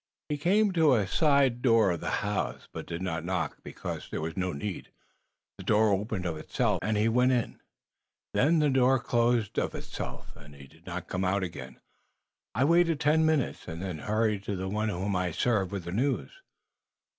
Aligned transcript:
He 0.29 0.37
came 0.39 0.71
to 0.73 0.95
a 0.95 1.05
side 1.05 1.61
door 1.61 1.91
of 1.91 1.99
the 1.99 2.09
house, 2.25 2.67
but 2.73 2.89
he 2.89 2.95
did 2.95 3.03
not 3.03 3.23
knock, 3.23 3.57
because 3.63 4.09
there 4.09 4.19
was 4.19 4.35
no 4.35 4.51
need. 4.51 4.89
The 5.59 5.63
door 5.63 5.91
opened 5.91 6.25
of 6.25 6.37
itself, 6.37 6.79
and 6.81 6.97
he 6.97 7.07
went 7.07 7.33
in. 7.33 7.61
Then 8.33 8.57
the 8.57 8.71
door 8.71 8.97
closed 8.97 9.59
of 9.59 9.75
itself, 9.75 10.35
and 10.35 10.55
he 10.55 10.65
did 10.65 10.87
not 10.87 11.07
come 11.07 11.23
out 11.23 11.43
again. 11.43 11.79
I 12.55 12.63
waited 12.65 12.99
ten 12.99 13.27
minutes 13.27 13.67
and 13.67 13.79
then 13.79 13.99
hurried 13.99 14.41
to 14.45 14.55
the 14.55 14.67
one 14.69 14.89
whom 14.89 15.15
I 15.15 15.29
serve 15.29 15.71
with 15.71 15.83
the 15.83 15.91
news." 15.91 16.31